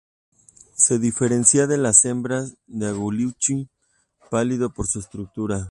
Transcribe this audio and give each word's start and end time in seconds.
Se 0.75 0.97
diferencia 0.97 1.67
de 1.67 1.77
las 1.77 2.05
hembras 2.05 2.55
de 2.65 2.87
aguilucho 2.87 3.67
pálido 4.31 4.71
por 4.73 4.87
su 4.87 4.97
estructura. 4.99 5.69